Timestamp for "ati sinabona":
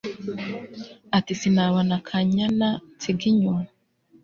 1.17-1.93